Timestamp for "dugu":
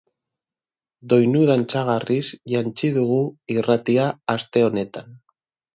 2.99-3.21